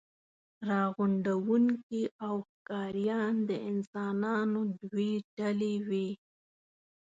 [0.69, 6.09] راغونډوونکي او ښکاریان د انسانانو دوې ډلې وې.